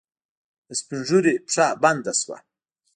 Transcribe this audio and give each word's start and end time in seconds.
د 0.67 0.69
سپينږيري 0.79 1.33
پښه 1.45 1.65
بنده 1.81 2.13
شوه. 2.21 2.37